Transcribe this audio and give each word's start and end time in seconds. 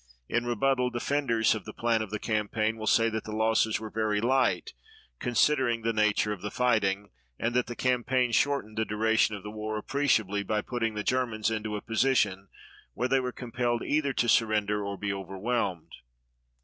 In 0.27 0.47
rebuttal 0.47 0.89
defenders 0.89 1.53
of 1.53 1.65
the 1.65 1.75
plan 1.75 2.01
of 2.01 2.09
the 2.09 2.17
campaign 2.17 2.75
will 2.77 2.87
say 2.87 3.07
that 3.09 3.23
the 3.23 3.31
losses 3.35 3.79
were 3.79 3.91
very 3.91 4.19
light 4.19 4.73
considering 5.19 5.83
the 5.83 5.93
nature 5.93 6.31
of 6.33 6.41
the 6.41 6.49
fighting, 6.49 7.11
and 7.37 7.53
that 7.53 7.67
the 7.67 7.75
campaign 7.75 8.31
shortened 8.31 8.79
the 8.79 8.83
duration 8.83 9.35
of 9.35 9.43
the 9.43 9.51
war 9.51 9.77
appreciably 9.77 10.41
by 10.41 10.63
putting 10.63 10.95
the 10.95 11.03
Germans 11.03 11.51
into 11.51 11.75
a 11.75 11.81
position 11.81 12.47
where 12.95 13.09
they 13.09 13.19
were 13.19 13.31
compelled 13.31 13.83
either 13.83 14.11
to 14.11 14.27
surrender 14.27 14.83
or 14.83 14.97
be 14.97 15.13
overwhelmed. 15.13 15.91